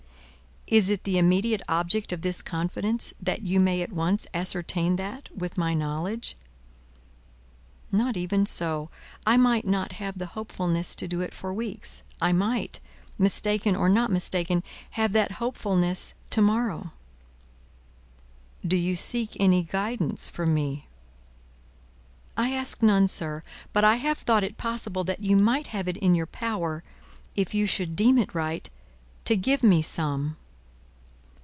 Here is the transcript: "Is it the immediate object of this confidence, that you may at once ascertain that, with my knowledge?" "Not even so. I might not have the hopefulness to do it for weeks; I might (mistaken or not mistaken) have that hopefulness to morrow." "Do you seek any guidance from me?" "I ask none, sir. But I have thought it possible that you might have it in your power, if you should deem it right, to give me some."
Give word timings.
"Is 0.67 0.87
it 0.87 1.03
the 1.03 1.17
immediate 1.17 1.61
object 1.67 2.13
of 2.13 2.21
this 2.21 2.41
confidence, 2.41 3.13
that 3.21 3.41
you 3.41 3.59
may 3.59 3.81
at 3.81 3.91
once 3.91 4.25
ascertain 4.33 4.95
that, 4.95 5.27
with 5.37 5.57
my 5.57 5.73
knowledge?" 5.73 6.37
"Not 7.91 8.15
even 8.15 8.45
so. 8.45 8.89
I 9.27 9.35
might 9.35 9.67
not 9.67 9.91
have 9.93 10.17
the 10.17 10.27
hopefulness 10.27 10.95
to 10.95 11.09
do 11.09 11.19
it 11.19 11.33
for 11.33 11.53
weeks; 11.53 12.03
I 12.21 12.31
might 12.31 12.79
(mistaken 13.17 13.75
or 13.75 13.89
not 13.89 14.11
mistaken) 14.13 14.63
have 14.91 15.11
that 15.11 15.33
hopefulness 15.43 16.13
to 16.29 16.41
morrow." 16.41 16.93
"Do 18.65 18.77
you 18.77 18.95
seek 18.95 19.31
any 19.41 19.63
guidance 19.63 20.29
from 20.29 20.53
me?" 20.53 20.87
"I 22.37 22.53
ask 22.53 22.81
none, 22.81 23.09
sir. 23.09 23.43
But 23.73 23.83
I 23.83 23.97
have 23.97 24.19
thought 24.19 24.41
it 24.45 24.55
possible 24.57 25.03
that 25.03 25.19
you 25.19 25.35
might 25.35 25.67
have 25.75 25.89
it 25.89 25.97
in 25.97 26.15
your 26.15 26.27
power, 26.27 26.81
if 27.35 27.53
you 27.53 27.65
should 27.65 27.97
deem 27.97 28.17
it 28.17 28.33
right, 28.33 28.69
to 29.25 29.35
give 29.35 29.63
me 29.63 29.81
some." 29.81 30.37